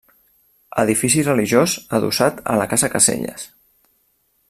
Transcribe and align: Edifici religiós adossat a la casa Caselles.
Edifici 0.83 1.25
religiós 1.27 1.75
adossat 1.99 2.43
a 2.55 2.57
la 2.63 2.69
casa 2.73 2.93
Caselles. 2.97 3.47